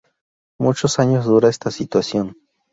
[0.57, 2.35] Muchos años dura esta situación.